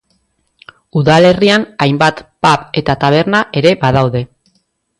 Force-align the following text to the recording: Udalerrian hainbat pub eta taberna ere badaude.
Udalerrian 1.01 1.67
hainbat 1.85 2.23
pub 2.47 2.65
eta 2.83 2.97
taberna 3.05 3.45
ere 3.63 3.77
badaude. 3.87 4.27